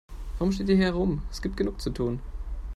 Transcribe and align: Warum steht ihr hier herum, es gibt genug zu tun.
Warum 0.39 0.51
steht 0.51 0.67
ihr 0.69 0.75
hier 0.77 0.85
herum, 0.85 1.21
es 1.29 1.43
gibt 1.43 1.57
genug 1.57 1.79
zu 1.79 1.91
tun. 1.91 2.21